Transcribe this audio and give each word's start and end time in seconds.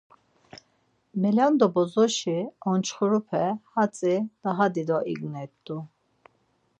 Melendo 1.21 1.65
bozoşi 1.75 2.37
onçxirupe 2.71 3.45
hatzi 3.73 4.15
daha 4.43 4.65
dido 4.75 4.99
ignert̆u. 5.13 5.77